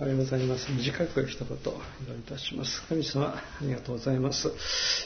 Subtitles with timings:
[0.00, 0.72] おはようございます。
[0.72, 1.60] 短く一言、お祈
[2.08, 2.82] りいたします。
[2.88, 4.50] 神様、ありがとうございます。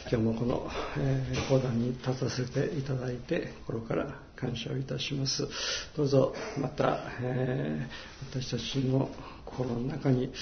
[0.08, 5.48] 今日もこの、えー、講談に立たせていただいて、心から感謝をいたします。
[5.96, 9.10] どうぞ、また、えー、私たちの
[9.44, 10.32] 心の中に、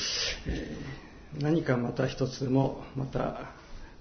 [0.47, 3.53] えー、何かまた一つでも、また、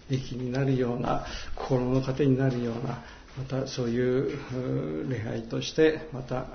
[0.10, 1.26] 益になるような、
[1.56, 3.02] 心の糧になるような、
[3.38, 6.48] またそういう礼拝としてまた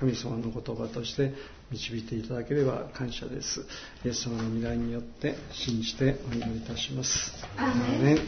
[0.00, 1.32] 神様の言葉として
[1.70, 3.60] 導いていただければ感謝です。
[4.04, 7.32] イエス様の未来によって信じてお祈りいたします。
[8.02, 8.18] ね、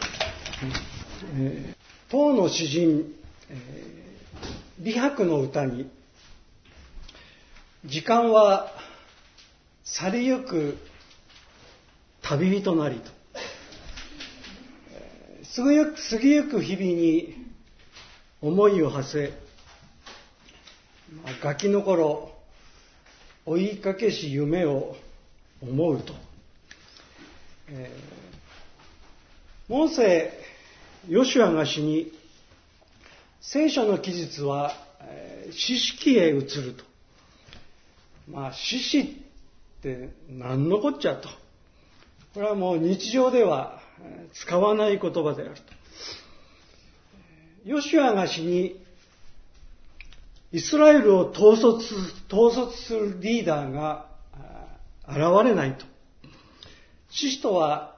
[1.37, 1.77] えー、
[2.09, 3.13] 当の詩人、
[3.51, 5.91] えー、美白の歌に
[7.85, 8.69] 時間は
[9.85, 10.79] 去りゆく
[12.23, 13.17] 旅人なりと。
[15.57, 17.46] 過ぎゆく日々に
[18.41, 19.47] 思いを馳せ、
[21.43, 22.33] ガキの頃、
[23.47, 24.97] 追いかけし夢を
[25.63, 26.13] 思うと。
[27.69, 30.33] えー、モーセ、
[31.09, 32.13] ヨシュアが死に、
[33.41, 36.85] 聖書の記述は、えー、知識へ移ると。
[38.29, 39.07] まあ、獅子っ
[39.83, 41.29] て何のこっちゃと。
[42.35, 43.81] これはもう日常では
[44.35, 45.63] 使わない言葉であると。
[47.67, 48.81] ヨシュアが死に、
[50.53, 51.67] イスラエルを統率
[52.33, 54.07] 統率するリーダーが
[55.09, 55.85] 現れないと。
[57.11, 57.97] シシとは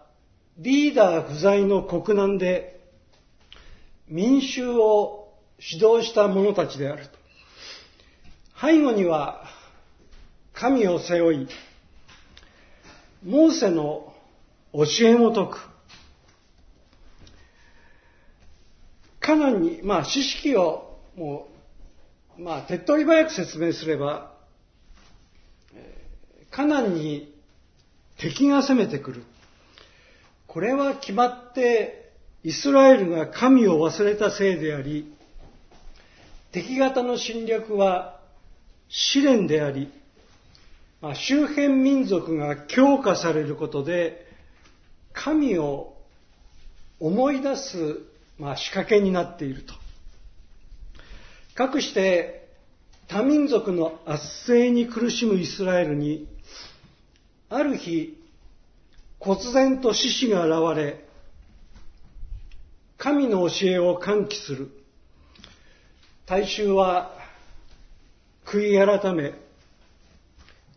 [0.56, 2.80] リーダー不在の国難で
[4.08, 7.10] 民衆を指導した者たちであると。
[8.58, 9.44] 背後には
[10.54, 11.48] 神を背負い、
[13.22, 14.14] モーセの
[14.72, 15.77] 教えも説く。
[19.28, 21.48] カナンに、まあ、知識をも
[22.38, 24.32] う、まあ、手っ取り早く説明すれば、
[26.50, 27.30] カナンに
[28.16, 29.24] 敵が攻めてくる。
[30.46, 32.10] これは決まって
[32.42, 35.12] イスラエルが神を忘れたせいであり、
[36.50, 38.18] 敵方の侵略は
[38.88, 39.92] 試練であり、
[41.02, 44.26] まあ、周辺民族が強化されることで、
[45.12, 45.98] 神を
[46.98, 48.08] 思い出す
[48.38, 49.74] まあ、仕掛けになっていると。
[51.54, 52.48] かくして
[53.08, 56.28] 多民族の圧政に苦しむイスラエルに、
[57.48, 58.16] ある日、
[59.18, 61.04] 忽然と獅子が現れ、
[62.98, 64.70] 神の教えを喚起する。
[66.26, 67.12] 大衆は
[68.44, 69.32] 悔い改め、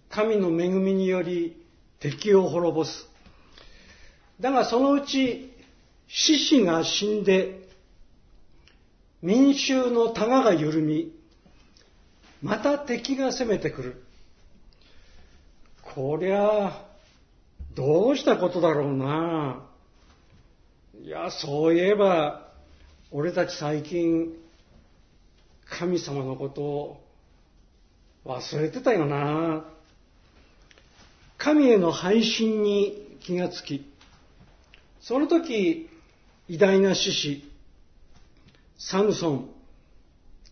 [0.10, 1.62] 神の恵みにより
[2.00, 3.08] 敵を滅ぼす。
[4.40, 5.50] だがそのうち
[6.14, 7.70] 獅子が死んで、
[9.22, 11.14] 民衆のタガが緩み、
[12.42, 14.04] また敵が攻めてくる。
[15.82, 16.86] こりゃ、
[17.76, 19.64] どうしたことだろうな。
[21.02, 22.52] いや、そういえば、
[23.12, 24.34] 俺たち最近、
[25.66, 27.04] 神様のことを
[28.26, 29.66] 忘れてたよな。
[31.38, 33.90] 神への配信に気がつき、
[35.00, 35.88] その時、
[36.51, 37.44] 偉大な獅子、
[38.78, 39.50] サムソン、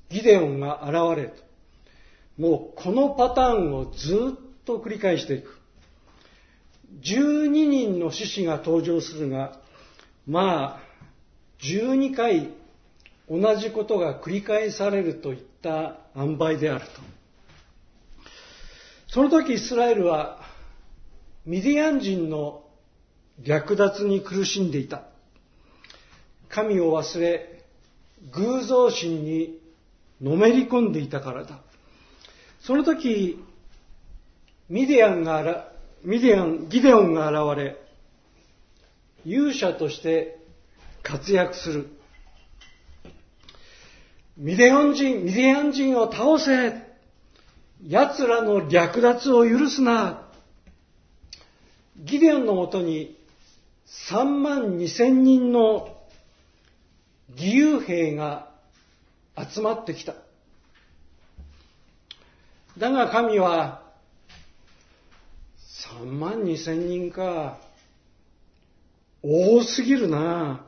[0.10, 1.44] ギデオンが現れと、
[2.38, 5.60] もうこのパターンをずっと繰り返していく。
[7.02, 9.60] 12人の獅子が登場するが、
[10.26, 10.80] まあ、
[11.64, 12.54] 12回
[13.30, 16.92] 同じことが繰り返されるといった塩梅であると。
[19.10, 20.40] その時イスラエルは
[21.46, 22.64] ミディアン人の
[23.44, 25.09] 略奪に苦しんでいた。
[26.64, 27.64] 神を忘れ、
[28.32, 29.60] 偶像心に
[30.22, 31.60] のめり込んでいたからだ。
[32.60, 33.42] その時、
[34.68, 35.72] ミディアンが、
[36.04, 37.78] ミディアン、ギデオンが現れ、
[39.26, 40.40] 勇者として
[41.02, 41.88] 活躍する。
[44.38, 46.90] ミデオン人、ミディアン人を倒せ
[47.88, 50.22] 奴らの略奪を許すな
[51.98, 53.18] ギデオンのもとに
[54.10, 55.99] 3万2千人の
[57.32, 58.50] 義勇兵が
[59.38, 60.16] 集まってきた。
[62.78, 63.84] だが神は、
[65.92, 67.60] 3万2千人か、
[69.22, 70.66] 多すぎるな。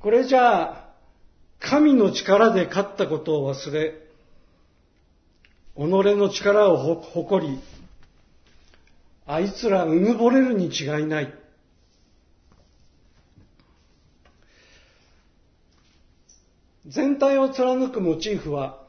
[0.00, 0.88] これじゃあ、
[1.58, 3.94] 神の力で勝ったことを忘れ、
[5.74, 7.60] 己の力を誇り、
[9.26, 11.41] あいつらうぬぼれるに違いない。
[16.86, 18.80] 全体を貫くモチーフは、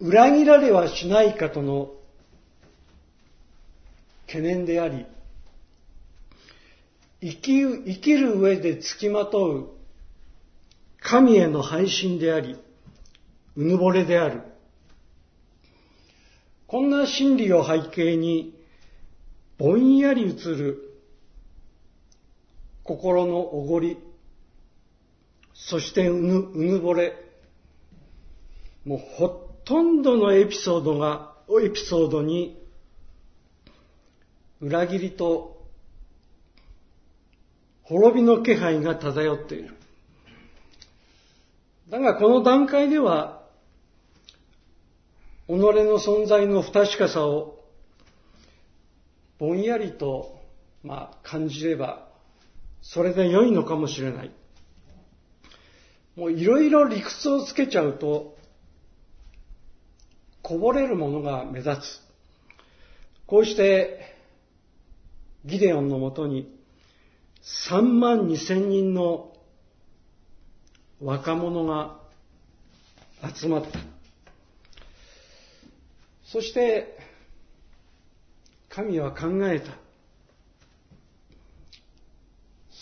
[0.00, 1.92] 裏切られはしないかとの
[4.26, 5.06] 懸念であり、
[7.20, 9.68] 生き生きる上で付きまとう
[11.00, 12.58] 神への配信であり、
[13.56, 14.42] うぬぼれである。
[16.66, 18.52] こんな心理を背景に、
[19.56, 21.00] ぼんやり映る
[22.82, 23.96] 心のおごり、
[25.58, 27.14] そしてうぬうぬぼれ、
[28.84, 29.28] もうほ
[29.64, 32.62] とんどのエピソードが、エピソードに、
[34.60, 35.66] 裏切りと
[37.82, 39.74] 滅びの気配が漂っている。
[41.88, 43.42] だがこの段階では、
[45.48, 47.56] 己の存在の不確かさを
[49.38, 50.40] ぼんやりと、
[50.82, 52.08] まあ、感じれば、
[52.82, 54.30] それで良いのかもしれない。
[56.16, 58.36] もういろいろ理屈をつけちゃうと、
[60.42, 62.00] こぼれるものが目立つ。
[63.26, 64.16] こうして、
[65.44, 66.50] ギデオンのもとに
[67.68, 69.32] 3万2千人の
[71.02, 72.00] 若者が
[73.34, 73.78] 集まった。
[76.24, 76.98] そして、
[78.70, 79.72] 神は考えた。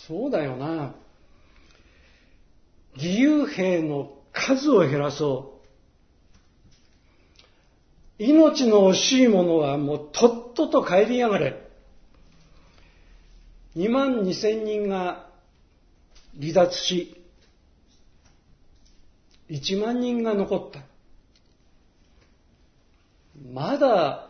[0.07, 0.95] そうだよな。
[2.95, 5.51] 義勇兵の数を減らそ
[8.19, 8.23] う。
[8.23, 11.61] 命の惜しいものはもうとっとと帰りやがれ。
[13.75, 15.29] 2万2千人が
[16.39, 17.21] 離脱し、
[19.49, 20.79] 1万人が残った。
[23.53, 24.29] まだ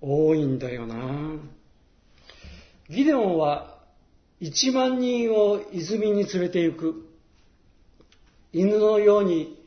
[0.00, 0.96] 多いんだよな。
[2.88, 3.78] ギデオンは
[4.40, 7.11] 1万人を泉に連れて行く。
[8.52, 9.58] 犬のように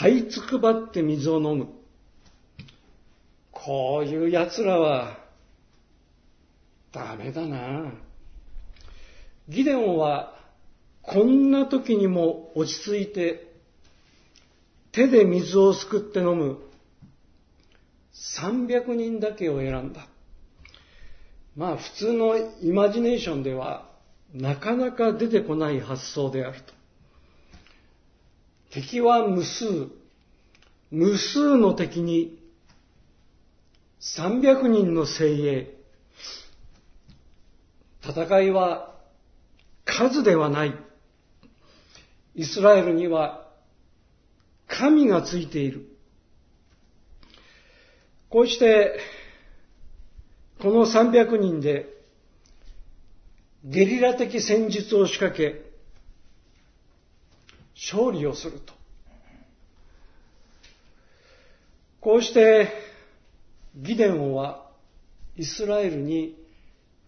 [0.00, 1.68] 這いつくばって水を飲む。
[3.50, 5.18] こういう奴らは
[6.92, 7.92] ダメだな。
[9.48, 10.34] ギデオンは
[11.02, 13.52] こんな時にも落ち着いて
[14.92, 16.58] 手で水をすくって飲む
[18.40, 20.06] 300人だけを選んだ。
[21.56, 23.88] まあ普通のイマジネーションでは
[24.32, 26.77] なかなか出てこない発想であると。
[28.70, 29.64] 敵は無数、
[30.90, 32.38] 無数の敵に
[34.00, 35.74] 300人の精鋭。
[38.02, 38.94] 戦いは
[39.84, 40.74] 数ではない。
[42.34, 43.48] イスラエルには
[44.66, 45.86] 神がついている。
[48.28, 48.98] こうして、
[50.60, 51.86] この300人で
[53.64, 55.67] ゲリラ的戦術を仕掛け、
[57.80, 58.74] 勝利をすると。
[62.00, 62.68] こうして、
[63.76, 64.66] ギデオンは
[65.36, 66.36] イスラエルに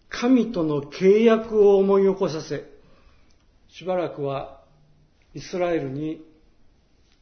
[0.09, 2.65] 神との契約を思い起こさせ、
[3.69, 4.61] しばらくは
[5.33, 6.23] イスラエルに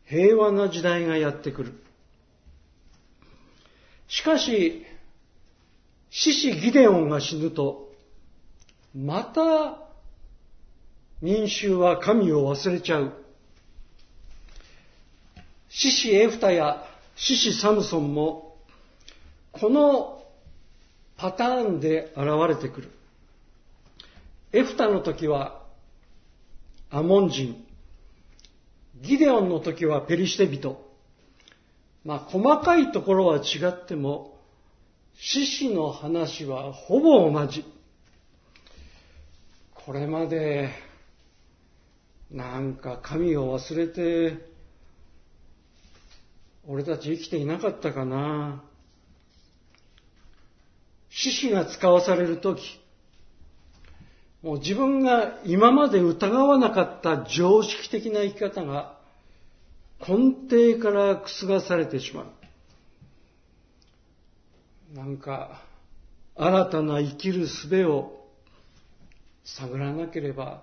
[0.06, 1.74] 平和な時代がやってくる。
[4.08, 4.86] しかし、
[6.12, 7.92] 獅子ギデオンが死ぬと、
[8.96, 9.78] また
[11.22, 13.14] 民衆は神を忘れちゃう。
[15.70, 16.84] 獅子エフタや
[17.16, 18.58] 獅子サムソンも、
[19.52, 20.24] この
[21.18, 22.92] パターンで現れてくる。
[24.52, 25.64] エフタの時は
[26.90, 27.64] アモン人。
[29.02, 30.84] ギデオンの時はペリシテ人。
[32.04, 34.40] まあ、細かいところは違っても、
[35.16, 37.66] 獅子の話はほぼ同じ。
[39.76, 40.70] これまで、
[42.32, 44.49] なんか神を忘れて、
[46.72, 48.64] 俺たち生きていなかったかな。
[51.10, 52.80] 獅子が使わされるとき、
[54.44, 59.00] もう自分が今まで疑わなかった常識的な生き方が
[60.00, 62.28] 根底から覆されてしまう。
[64.96, 65.64] なんか、
[66.36, 68.28] 新たな生きる術を
[69.44, 70.62] 探らなければ、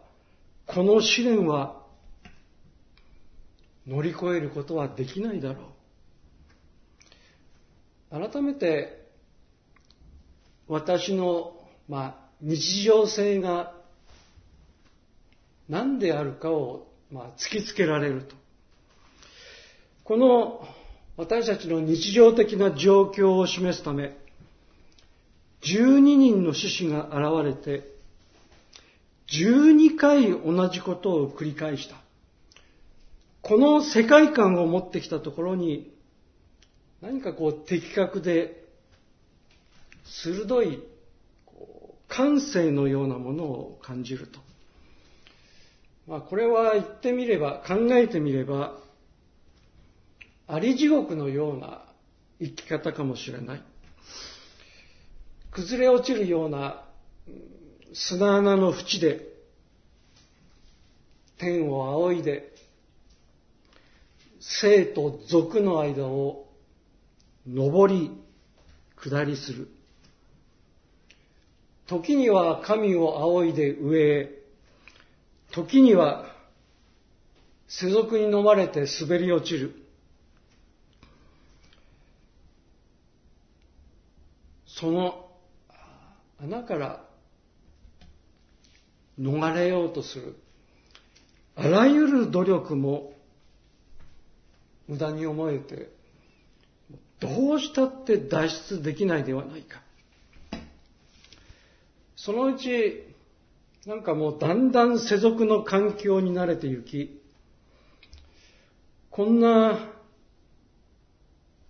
[0.66, 1.82] この試練は
[3.88, 5.75] 乗り越えることはできないだろう。
[8.18, 9.06] 改めて、
[10.68, 11.52] 私の、
[11.88, 13.74] まあ、日常性が
[15.68, 18.34] 何であるかを、まあ、突きつけられると。
[20.04, 20.66] この
[21.16, 24.16] 私たちの日常的な状況を示すため、
[25.62, 27.96] 12人の獅子が現れて、
[29.28, 31.96] 12回同じことを繰り返した。
[33.42, 35.92] この世界観を持ってきたところに、
[37.06, 38.64] 何かこう的確で
[40.04, 40.82] 鋭い
[42.08, 44.40] 感性のようなものを感じると。
[46.08, 48.76] まあ、これは言ってみれば、考えてみれば、
[50.48, 51.84] あり地獄のような
[52.40, 53.62] 生き方かもしれない。
[55.52, 56.82] 崩れ落ちるような
[57.94, 59.20] 砂穴の縁で、
[61.38, 62.52] 天を仰いで、
[64.40, 66.45] 生と俗の間を
[67.48, 68.10] 上り、
[68.96, 69.68] 下りする。
[71.86, 74.30] 時には神を仰いで上へ、
[75.52, 76.26] 時には
[77.68, 79.74] 世俗に飲まれて滑り落ちる。
[84.66, 85.30] その
[86.38, 87.04] 穴から
[89.18, 90.36] 逃れようとする。
[91.54, 93.14] あらゆる努力も
[94.86, 95.95] 無駄に思えて、
[97.20, 99.80] どうしたって脱出できないではないか。
[102.14, 103.04] そのうち、
[103.86, 107.20] なんかもうだんだん世俗の環境に慣れてゆき、
[109.10, 109.92] こんな、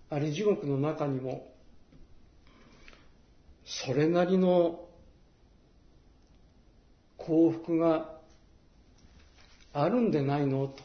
[0.09, 1.53] あり地獄の中にも、
[3.65, 4.87] それなりの
[7.17, 8.09] 幸福が
[9.73, 10.83] あるんでないのと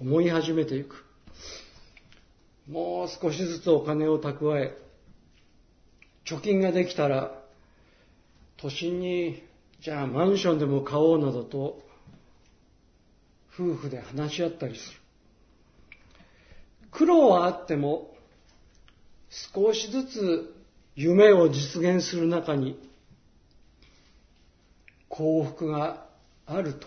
[0.00, 1.07] 思い始めていく。
[2.68, 4.76] もう少しずつお金を蓄え、
[6.26, 7.32] 貯金ができたら、
[8.58, 9.42] 都心に
[9.80, 11.80] じゃあマンションでも買おうなどと
[13.54, 14.98] 夫婦で話し合ったりする。
[16.90, 18.14] 苦労はあっても
[19.30, 20.54] 少しずつ
[20.96, 22.78] 夢を実現する中に
[25.08, 26.06] 幸福が
[26.46, 26.86] あると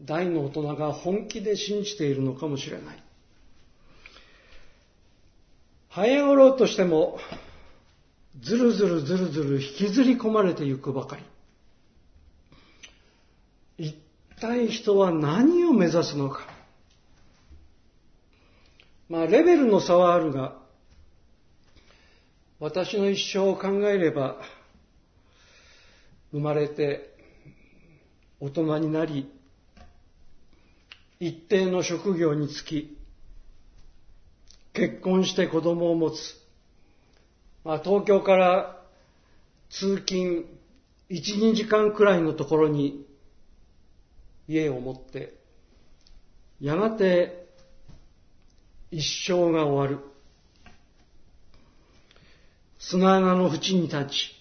[0.00, 3.03] 大の大人が本気で信じているのかもしれない。
[5.94, 7.20] 早ごろうとしても
[8.40, 11.22] ずるずるずるずる引きずり込まれてゆくばかり。
[13.78, 13.96] 一
[14.40, 16.48] 体人は何を目指すのか。
[19.08, 20.56] まあ、レベルの差はあるが、
[22.58, 24.38] 私の一生を考えれば、
[26.32, 27.14] 生まれて
[28.40, 29.30] 大人になり、
[31.20, 33.03] 一定の職業に就き、
[34.74, 36.36] 結婚して子供を持つ、
[37.64, 38.80] まあ、東京から
[39.70, 40.46] 通勤
[41.10, 43.06] 1、2時間くらいのところに
[44.48, 45.34] 家を持って、
[46.60, 47.46] やがて
[48.90, 50.04] 一生が終わる。
[52.78, 54.34] 砂穴の縁に立ち、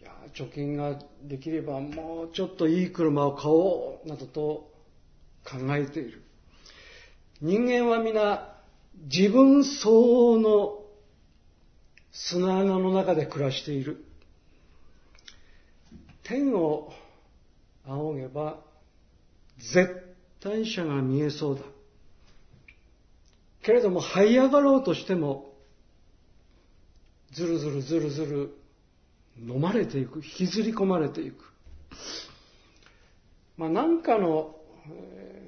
[0.00, 4.70] いや、貯金ができればもうちょっといい車を買おう、などと
[5.44, 6.22] 考えている。
[7.42, 8.57] 人間は皆
[9.04, 10.78] 自分相応の
[12.12, 14.04] 砂穴の中で暮らしている。
[16.24, 16.92] 天を
[17.86, 18.58] 仰げば
[19.56, 21.62] 絶対者が見えそうだ。
[23.62, 25.52] けれども這い上がろうとしても
[27.32, 28.54] ずるずるずるずる
[29.40, 31.36] 飲まれていく、引きずり込まれていく。
[33.56, 34.56] まあ何かの、
[34.90, 35.47] えー、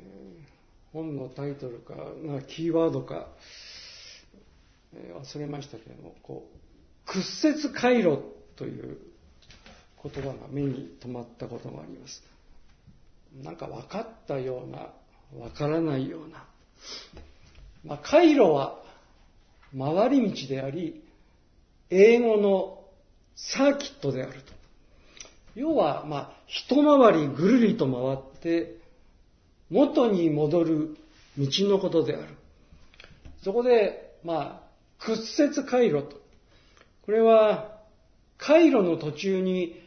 [0.93, 1.95] 本のタイトルか、
[2.49, 3.29] キーワードか、
[4.95, 6.49] えー、忘れましたけれども、こ
[7.07, 8.23] う、屈折回路
[8.57, 8.99] という
[10.03, 12.23] 言葉が目に留まったことがあります。
[13.43, 14.89] なんか分かったような、
[15.33, 16.45] 分からないような。
[17.85, 18.83] まあ、回路は
[19.77, 21.05] 回り道であり、
[21.91, 22.85] 英語の
[23.37, 24.53] サーキットであると。
[25.55, 28.80] 要は、まあ、一回りぐるりと回って、
[29.71, 30.97] 元に戻る
[31.39, 32.27] 道のことである。
[33.43, 36.21] そこで、まあ、屈折回路と。
[37.03, 37.79] これは、
[38.37, 39.81] 回路の途中に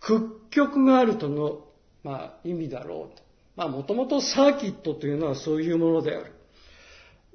[0.00, 0.20] 屈
[0.50, 1.64] 曲があるとの、
[2.04, 3.22] まあ、意味だろうと。
[3.56, 6.32] まあ、もともとサーキットというのはそういうものである。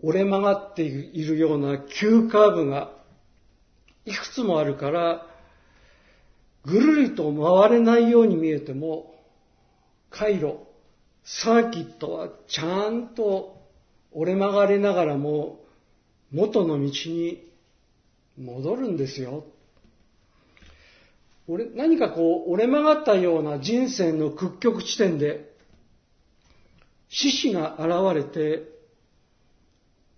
[0.04, 2.92] 折れ曲がっているような急カーブが
[4.06, 5.26] いくつもあるから、
[6.66, 9.16] ぐるりと回れないように見えても、
[10.10, 10.67] 回路、
[11.30, 13.62] サーキットはちゃんと
[14.14, 15.60] 折れ曲がれながらも
[16.32, 17.52] 元の道に
[18.38, 19.44] 戻るんですよ。
[21.50, 25.54] 俺何かこう折れ曲がったような人生の屈曲地点で
[27.10, 28.64] 獅子が現れて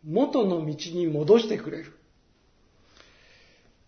[0.07, 1.93] 元の道に戻してくれる。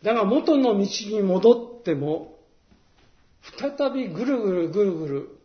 [0.01, 2.40] だが元の道に戻っても
[3.60, 5.41] 再びぐるぐるぐるぐる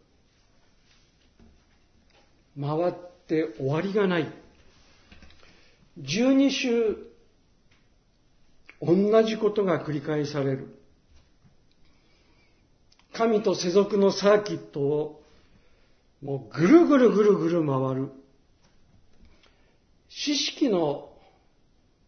[2.60, 2.94] 回っ
[3.26, 4.32] て終わりがない。
[5.98, 6.96] 十二週
[8.80, 10.78] 同じことが繰り返される。
[13.12, 15.22] 神と世俗のサーキットを
[16.22, 18.10] もうぐるぐるぐるぐる回る。
[20.08, 21.10] 知識の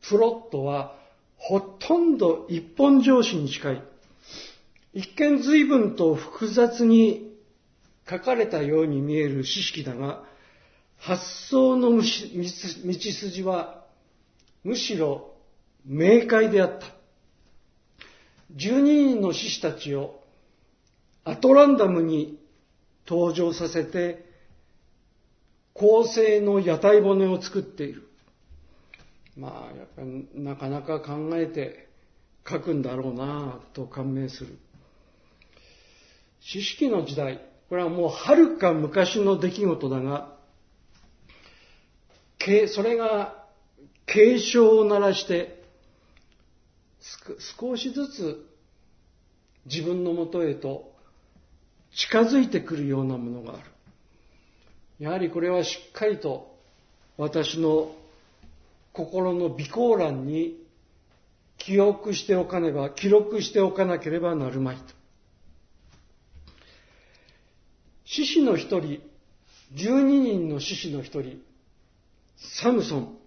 [0.09, 0.95] プロットは
[1.37, 3.83] ほとんど一本上司に近い。
[4.93, 7.33] 一見随分と複雑に
[8.09, 10.25] 書かれたように見える知識だが、
[10.99, 13.85] 発想の道筋は
[14.65, 15.35] むしろ
[15.85, 16.87] 明快であった。
[18.57, 20.21] 12人の獅子たちを
[21.25, 22.39] アトランダムに
[23.07, 24.27] 登場させて、
[25.75, 28.09] 構成の屋台骨を作っている。
[29.37, 31.89] まあ、やっぱりなかなか考えて
[32.47, 34.59] 書くんだろうなと感銘する。
[36.41, 40.38] 知識の時代、これはもうはるか昔の出来事だが、
[42.69, 43.45] それが
[44.07, 45.63] 警鐘を鳴らして、
[47.61, 48.47] 少しずつ
[49.67, 50.93] 自分のもとへと
[51.95, 53.63] 近づいてくるようなものがある。
[54.99, 56.57] やはりこれはしっかりと
[57.17, 57.95] 私の
[58.93, 60.57] 心の備考欄に
[61.59, 64.83] 記憶しておかねば、記録しておかなければなるまいと。
[68.05, 69.03] 獅子の一人、
[69.75, 71.43] 十二人の獅子の一人、
[72.39, 73.19] サムソン。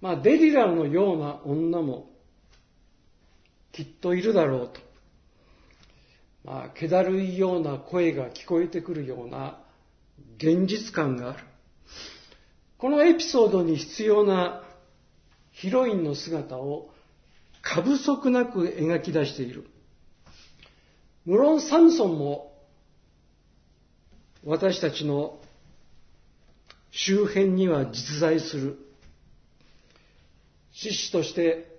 [0.00, 2.10] まあ、デリラのような女も
[3.72, 4.80] きっといるだろうと。
[6.44, 9.58] まあ、気だるいような声が聞こえてくるような
[10.36, 11.38] 現実感がある。
[12.76, 14.62] このエピソードに必要な
[15.52, 16.90] ヒロインの姿を
[17.62, 19.64] 過不足なく描き出している。
[21.24, 22.52] 無論サムソンも
[24.44, 25.40] 私たちの
[26.96, 28.78] 周辺には実在する。
[30.70, 31.76] 獅子として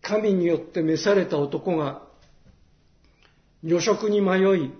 [0.00, 2.02] 神によって召された男が
[3.62, 4.72] 女色に迷い、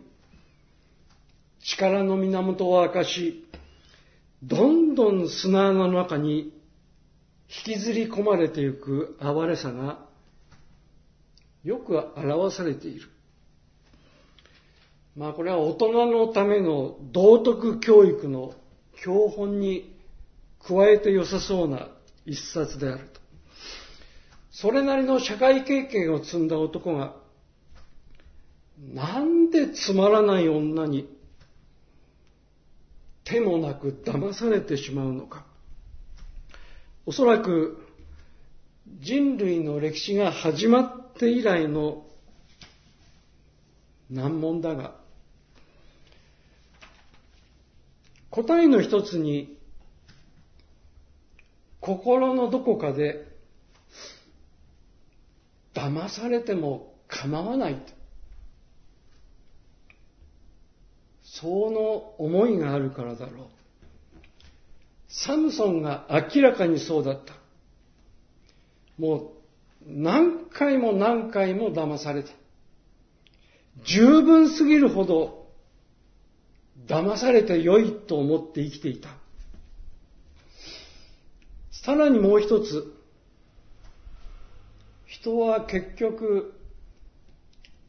[1.60, 3.46] 力の源を明かし、
[4.42, 6.52] どんどん砂の中に
[7.64, 10.00] 引きずり込まれていく哀れさが
[11.62, 13.08] よく表されている。
[15.14, 18.54] まあこれは大人のための道徳教育の
[19.00, 19.96] 教本に
[20.66, 21.88] 加えて良さそうな
[22.24, 23.20] 一冊であると。
[24.50, 27.16] それなりの社会経験を積んだ男が
[28.92, 31.08] なんでつまらない女に
[33.24, 35.44] 手もなく騙されてしまうのか。
[37.06, 37.88] おそらく
[39.00, 42.04] 人類の歴史が始まって以来の
[44.10, 44.96] 難問だが、
[48.32, 49.56] 答えの一つに、
[51.80, 53.28] 心のどこかで
[55.74, 57.92] 騙されても構わないと
[61.24, 61.80] その
[62.18, 63.46] 思いがあるからだろう。
[65.08, 67.34] サムソンが明らかにそうだった。
[68.96, 69.30] もう
[69.86, 72.30] 何回も何回も騙された。
[73.84, 75.41] 十分すぎるほど
[76.86, 79.08] 騙されて良いと思って生きていた。
[81.70, 82.92] さらにもう一つ、
[85.06, 86.54] 人は結局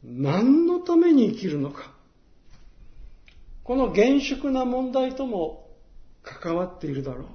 [0.02, 1.92] 何のために生きるのか。
[3.62, 5.70] この厳粛な問題とも
[6.22, 7.26] 関わっているだろう。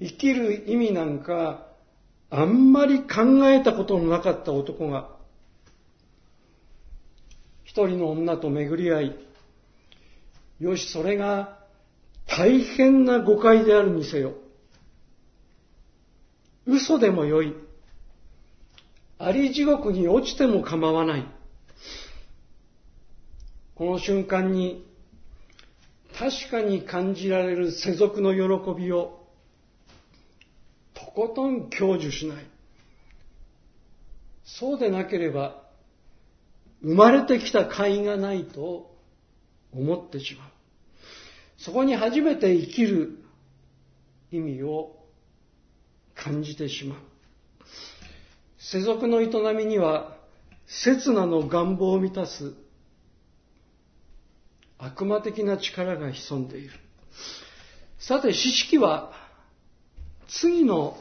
[0.00, 1.66] 生きる意味なんか
[2.30, 5.10] あんまり考えたことのなかった男が
[7.64, 9.16] 一人の女と巡り合い、
[10.60, 11.58] よし、それが
[12.26, 14.34] 大変な誤解であるにせよ。
[16.66, 17.54] 嘘でもよい。
[19.18, 21.26] あり地獄に落ちても構わない。
[23.74, 24.86] この瞬間に
[26.18, 29.26] 確かに感じられる世俗の喜びを
[30.92, 32.46] とことん享受しない。
[34.44, 35.62] そうでなければ
[36.82, 38.89] 生まれてきた甲斐がないと
[39.72, 40.50] 思ってしまう。
[41.56, 43.18] そこに初めて生きる
[44.32, 44.96] 意味を
[46.14, 46.98] 感じてしまう。
[48.58, 50.16] 世俗の営みには
[50.66, 52.54] 刹那の願望を満たす
[54.78, 56.70] 悪魔的な力が潜んでいる。
[57.98, 59.12] さて、詩式は
[60.26, 60.96] 次の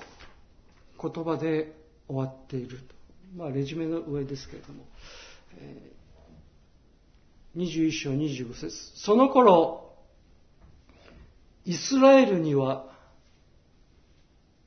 [1.01, 1.73] 言葉で
[2.07, 2.79] 終わっている。
[3.37, 4.85] まあ、レジュメの上ですけれども、
[5.57, 5.91] え、
[7.59, 9.93] 21章25節その頃、
[11.65, 12.85] イスラエルには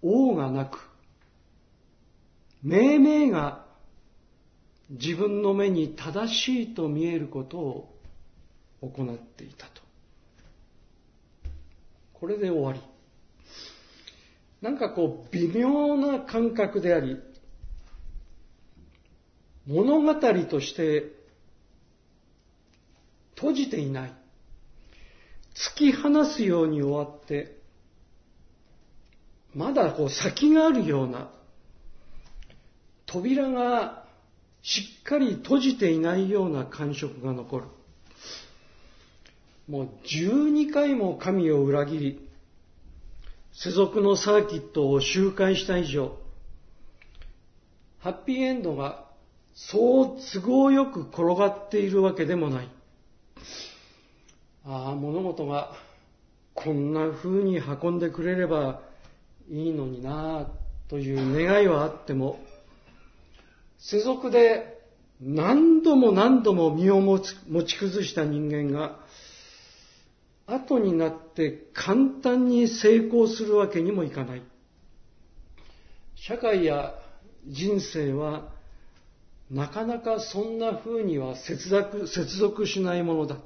[0.02, 0.78] 王がなく、
[2.62, 3.64] 命名が
[4.90, 7.94] 自分の目に正しいと見えることを
[8.82, 9.80] 行っていたと。
[12.12, 12.80] これで終わり。
[14.60, 17.18] なんかこう微妙な感覚であり、
[19.66, 21.21] 物語として
[23.42, 24.12] 閉じていない。
[25.76, 27.56] 突き放すように終わって、
[29.52, 31.28] まだこう先があるような、
[33.06, 34.04] 扉が
[34.62, 37.64] しっかり閉じていないような感触が残る。
[39.66, 42.28] もう12回も神を裏切り、
[43.52, 46.16] 世俗のサーキットを周回した以上、
[47.98, 49.04] ハッピーエンドが
[49.54, 52.68] そう都合よく転がっているわけでもない。
[54.64, 55.72] ああ、物事が
[56.54, 58.80] こんな風に運んでくれれば
[59.50, 60.48] いいのにな
[60.88, 62.38] という願いはあっても、
[63.78, 64.80] 世俗で
[65.20, 68.98] 何度も何度も身を持ち崩した人間が、
[70.46, 74.42] 後になって簡単に成功するわけにもいかない。
[76.14, 76.94] 社会や
[77.48, 78.50] 人生は
[79.50, 83.38] なかなかそんな風には接続接続しないものだ。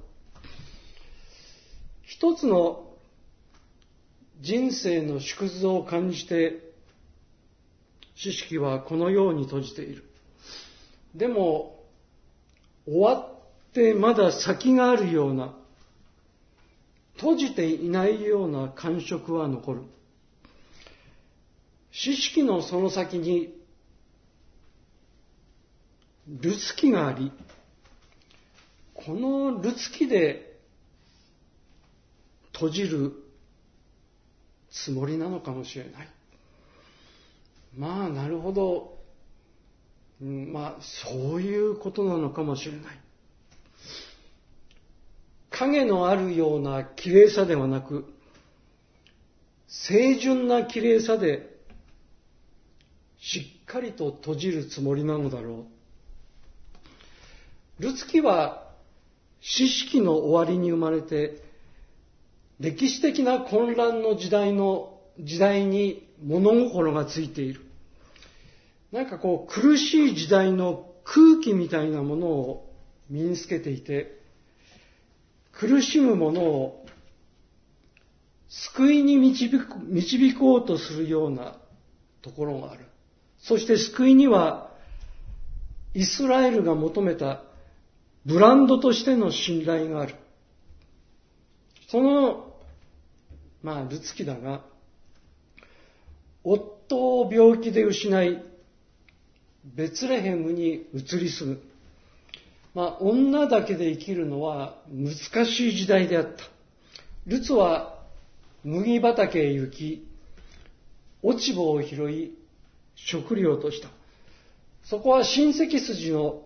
[2.06, 2.86] 一つの
[4.40, 6.60] 人生の縮図を感じて、
[8.14, 10.04] 知識はこのように閉じている。
[11.16, 11.84] でも、
[12.86, 15.52] 終わってまだ先があるような、
[17.16, 19.82] 閉じていないような感触は残る。
[21.90, 23.52] 知識のその先に、
[26.28, 27.32] ルツキがあり、
[28.94, 30.45] このルツキで
[32.56, 33.12] 閉じる
[34.70, 36.08] つもりなのかもしれない。
[37.76, 38.96] まあ、なるほど。
[40.20, 42.82] まあ、そういうことなのかもしれない。
[45.50, 48.06] 影のあるような綺麗さではなく、
[49.68, 51.54] 清純な綺麗さで、
[53.20, 55.66] しっかりと閉じるつもりなのだろ
[57.80, 57.82] う。
[57.82, 58.72] ルツキは、
[59.42, 61.45] 知識の終わりに生まれて、
[62.60, 67.60] 歴史的な混乱の時代の、時代に物心がついている。
[68.92, 72.72] なんかこう苦しい時代の空気みたいなものを
[73.10, 74.20] 身につけていて、
[75.52, 76.86] 苦しむ者を
[78.48, 81.58] 救いに導く導こうとするような
[82.22, 82.86] ところがある。
[83.38, 84.70] そして救いには、
[85.94, 87.42] イスラエルが求めた
[88.24, 90.14] ブランドとしての信頼がある。
[91.96, 92.52] その、
[93.62, 94.60] まあ、ルツキだが、
[96.44, 98.44] 夫を病気で失い、
[99.64, 101.60] ベツレヘムに移り住む。
[102.74, 106.44] まあ、女だけで生きるのは難しい時代であった。
[107.26, 108.04] ルツは
[108.62, 110.06] 麦畑へ行き、
[111.22, 112.34] 落ち葉を拾い、
[112.94, 113.88] 食料とした。
[114.84, 116.42] そこは親戚筋の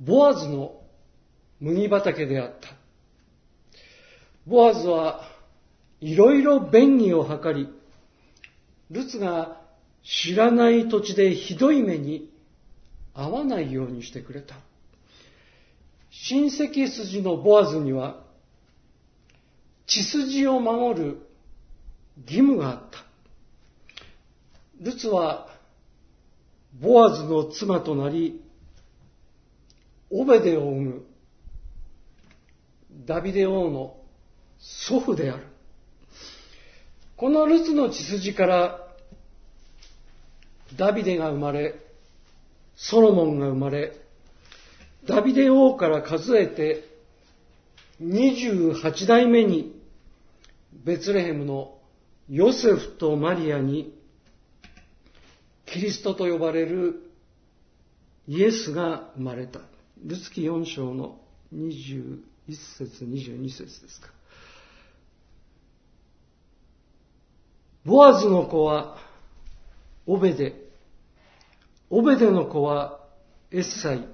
[0.00, 0.82] ボアズの
[1.60, 2.83] 麦畑であった。
[4.46, 5.22] ボアズは
[6.00, 7.68] いろいろ便宜を図り、
[8.90, 9.60] ルツが
[10.02, 12.30] 知らない土地でひどい目に
[13.14, 14.56] 遭わないようにしてくれた。
[16.10, 18.22] 親戚筋のボアズには、
[19.86, 21.18] 血筋を守る
[22.26, 23.04] 義務があった。
[24.80, 25.48] ルツは、
[26.80, 28.42] ボアズの妻となり、
[30.10, 31.06] オベデを生む、
[33.06, 34.03] ダビデ王の
[34.64, 35.44] 祖父である。
[37.16, 38.80] このルツの血筋から
[40.76, 41.74] ダビデが生まれ、
[42.74, 43.92] ソロモンが生まれ、
[45.06, 46.88] ダビデ王から数えて
[48.02, 49.78] 28代目に
[50.72, 51.76] ベツレヘムの
[52.30, 53.94] ヨセフとマリアに
[55.66, 57.10] キリストと呼ばれる
[58.26, 59.60] イエスが生まれた。
[60.02, 61.20] ルツキ4章の
[61.54, 62.18] 21
[62.78, 64.08] 節22節ですか。
[67.84, 68.96] ボアズの子は
[70.06, 70.54] オベデ。
[71.90, 73.00] オベデの子は
[73.50, 74.06] エッサイ。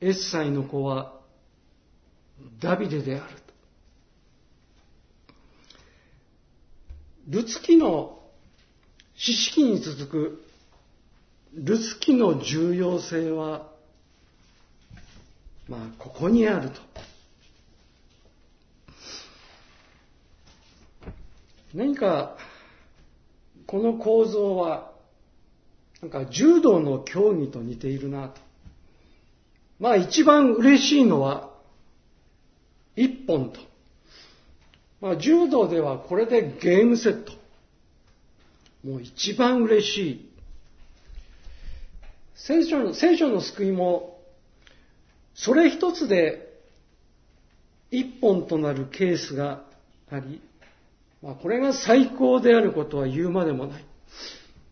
[0.00, 1.14] エッサイの子は
[2.60, 3.42] ダビデである。
[7.28, 8.20] ルツキの
[9.16, 10.44] 知識に続く
[11.54, 13.68] ルツキの重要性は、
[15.68, 16.80] まあ、ここにあると。
[21.74, 22.36] 何か
[23.66, 24.92] この構造は、
[26.02, 28.40] なんか柔道の競技と似ているなと。
[29.78, 31.50] まあ一番嬉しいのは、
[32.96, 33.60] 一本と。
[35.00, 37.32] まあ柔道ではこれでゲームセット。
[38.84, 40.28] もう一番嬉しい。
[42.34, 44.20] 聖書の、聖書の救いも、
[45.34, 46.52] それ一つで
[47.90, 49.64] 一本となるケースが
[50.10, 50.42] あり、
[51.22, 53.84] まあ、これが最高であることは言うまでもない。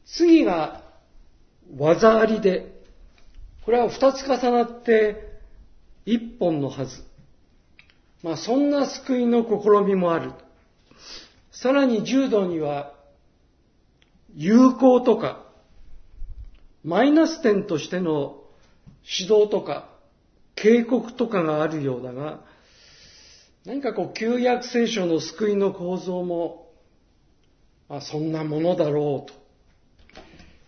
[0.04, 0.82] 次が
[1.76, 2.74] 技ありで、
[3.64, 5.38] これは二つ重なって
[6.04, 7.04] 一本のはず。
[8.22, 10.32] まあそんな救いの試みもある。
[11.52, 12.94] さらに柔道には
[14.34, 15.44] 有効とか、
[16.82, 18.42] マイナス点としての
[19.04, 19.88] 指導とか、
[20.56, 22.40] 警告とかがあるようだが、
[23.64, 26.70] 何かこう、旧約聖書の救いの構造も、
[27.88, 29.38] まあ、そんなものだろうと。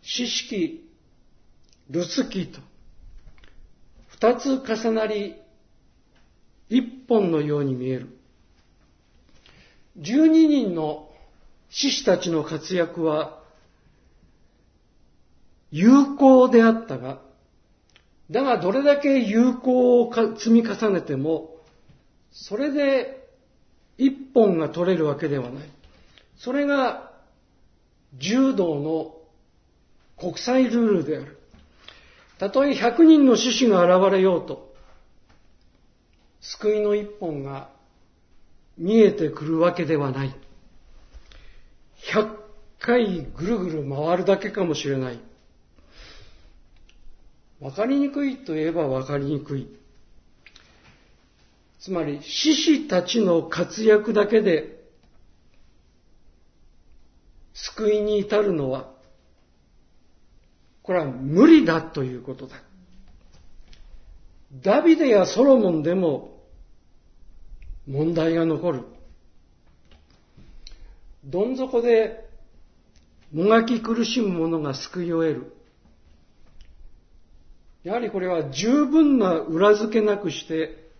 [0.02, 0.90] 知識、
[1.88, 2.60] ルツキと、
[4.08, 5.36] 二つ重なり、
[6.68, 8.18] 一本のように見える。
[9.96, 11.10] 十二人の
[11.70, 13.42] 獅子たちの活躍は、
[15.70, 17.22] 有効であったが、
[18.30, 21.56] だがどれだけ有効を積み重ねても、
[22.32, 23.28] それで
[23.98, 25.70] 一本が取れるわけではない。
[26.38, 27.12] それが
[28.14, 29.14] 柔道の
[30.18, 31.38] 国際ルールである。
[32.38, 34.74] たとえ100人の獅子が現れようと、
[36.40, 37.70] 救いの一本が
[38.76, 40.34] 見えてくるわけではない。
[42.12, 42.36] 100
[42.80, 45.20] 回ぐるぐる回るだけかもしれない。
[47.60, 49.68] わかりにくいといえばわかりにくい。
[51.82, 54.80] つまり、獅子たちの活躍だけで、
[57.54, 58.88] 救いに至るのは、
[60.84, 62.62] これは無理だということだ。
[64.62, 66.40] ダビデやソロモンでも
[67.88, 68.84] 問題が残る。
[71.24, 72.28] どん底で
[73.32, 75.56] もがき苦しむ者が救いを得る。
[77.82, 80.91] やはりこれは十分な裏付けなくして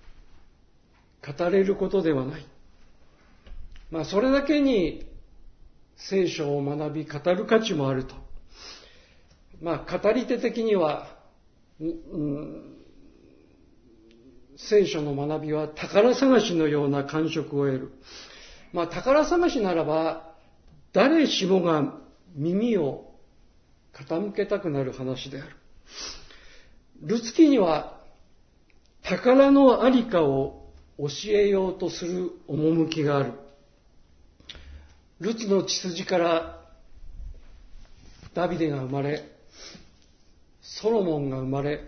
[1.26, 2.46] 語れることではない。
[3.90, 5.06] まあ、それだけに
[5.96, 8.14] 聖書を学び語る価値もあると。
[9.61, 11.16] まあ、語り手的には、
[11.80, 12.76] うん、
[14.56, 17.92] 聖書の学びは宝探しのような感触を得る。
[18.72, 20.35] まあ、宝探しならば、
[20.92, 21.94] 誰しもが
[22.35, 23.12] 耳を
[23.94, 25.56] 傾けたくなる話である。
[27.02, 28.00] ルツキには
[29.02, 30.62] 宝のありかを
[30.98, 33.33] 教えようとする趣がある。
[35.20, 36.61] ルツの血筋から
[38.35, 39.22] ダビデが生まれ、
[40.61, 41.81] ソロモンが生まれ、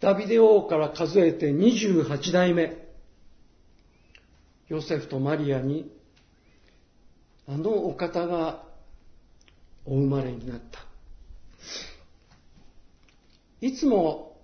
[0.00, 2.76] ダビデ王から数えて28代目、
[4.68, 5.90] ヨセフとマリアに、
[7.46, 8.64] あのお方が
[9.84, 10.80] お生まれになった。
[13.60, 14.36] いつも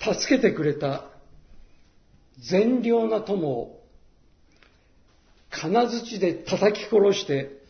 [0.00, 1.11] 助けてくれた
[2.38, 3.82] 善良な友を
[5.50, 7.62] 金槌で叩き殺して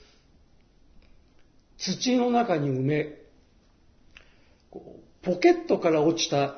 [1.79, 3.22] 土の中に埋め
[5.22, 6.57] ポケットから落ちた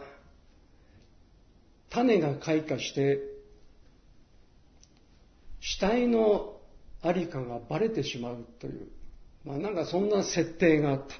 [1.90, 3.20] 種が開花して
[5.60, 6.54] 死体の
[7.02, 8.88] ありかがバレてしまうという、
[9.44, 11.14] まあなんかそんな設定があった。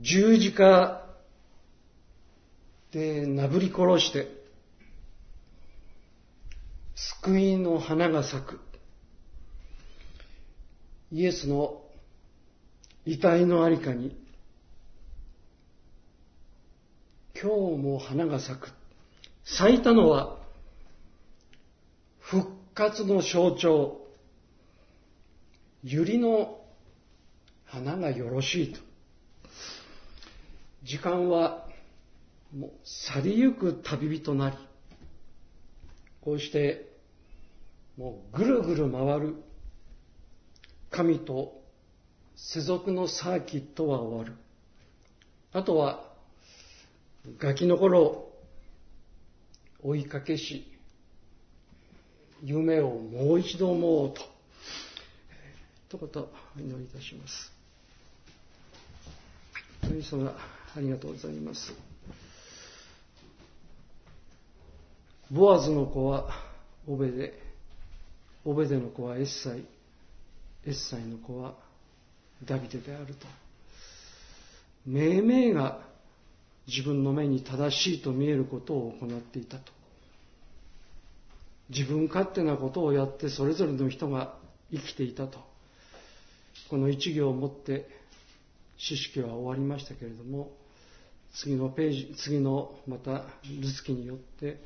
[0.00, 1.05] 十字架
[2.96, 4.26] で、なぶり殺して、
[6.94, 8.60] 救いの花が咲く。
[11.12, 11.82] イエスの
[13.04, 14.16] 遺体のありかに、
[17.38, 18.70] 今日も花が咲く。
[19.44, 20.38] 咲いたのは、
[22.18, 24.00] 復活の象徴、
[25.84, 26.60] 百合の
[27.66, 28.80] 花がよろしいと。
[30.82, 31.65] 時間は
[32.54, 34.56] もう去りゆく旅人なり、
[36.20, 36.92] こうして
[37.96, 39.34] もうぐるぐる回る
[40.90, 41.60] 神と
[42.36, 44.34] 世俗のサーキットは終わる。
[45.52, 46.04] あとは
[47.38, 48.28] ガキの頃
[49.82, 50.66] 追いかけし、
[52.42, 54.20] 夢をもう一度思おうと。
[55.88, 57.52] 一言お祈りいたします。
[59.82, 60.36] 神様、
[60.76, 61.72] ありがとうございます。
[65.30, 66.28] ボアズの子は
[66.86, 67.34] オベで、
[68.44, 69.64] オベデの子はエッサイ
[70.66, 71.54] エッサイの子は
[72.44, 73.26] ダビデであると。
[74.86, 75.80] 命名が
[76.68, 79.72] 自分の目に正しいと見えることを行っていたと。
[81.70, 84.36] 自分勝手なことをやってそれぞれの人が
[84.70, 85.40] 生きていたと。
[86.68, 87.88] この一行をもって
[88.78, 90.50] 知識は終わりましたけれども
[91.34, 93.24] 次のページ次のまた
[93.60, 94.60] ルツキによって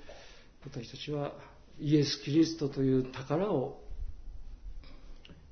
[0.64, 1.32] 私たちは
[1.78, 3.80] イエス・キリストという宝を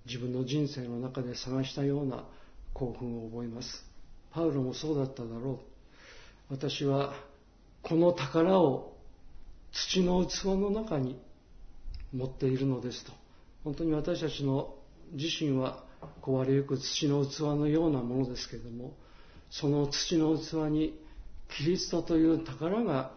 [0.06, 2.24] 自分の人生の中で探したような
[2.74, 3.68] 興奮を覚えます。
[4.32, 5.58] パウロもそうだっただろう。
[6.50, 7.14] 私は
[7.82, 8.96] この宝を
[9.72, 11.20] 土の器の中に
[12.12, 13.12] 持っているのですと。
[13.64, 14.74] 本当に私たちの
[15.12, 15.84] 自身は
[16.22, 18.94] 壊れゆく土の器のようなものですけれども
[19.50, 20.98] その土の器に
[21.56, 23.12] キリストという宝が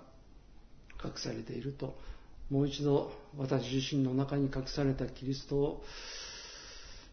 [1.04, 1.96] 隠されていると。
[2.50, 5.84] もう一度私自身の中に隠されたキリストを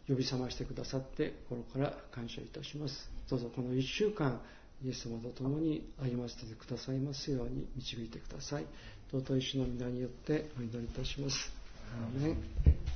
[0.09, 3.11] 呼び覚ましてくださって心から感謝いたします。
[3.31, 4.41] どうぞこの1週間
[4.85, 8.67] イエス様と共に歩ませてくださいますように導いてください。
[9.13, 11.53] 尊い主の皆によってお祈りいたします。
[11.95, 12.88] アーメン